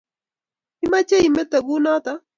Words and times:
Imache 0.85 1.17
imete 1.27 1.57
kunoto? 1.65 2.13